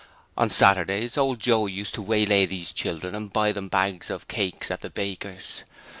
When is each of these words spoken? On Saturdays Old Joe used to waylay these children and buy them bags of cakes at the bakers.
On 0.35 0.49
Saturdays 0.49 1.15
Old 1.15 1.39
Joe 1.39 1.67
used 1.67 1.93
to 1.93 2.01
waylay 2.01 2.47
these 2.47 2.73
children 2.73 3.13
and 3.13 3.31
buy 3.31 3.51
them 3.51 3.67
bags 3.67 4.09
of 4.09 4.27
cakes 4.27 4.71
at 4.71 4.81
the 4.81 4.89
bakers. 4.89 5.61